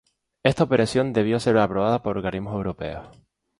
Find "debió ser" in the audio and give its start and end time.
1.13-1.59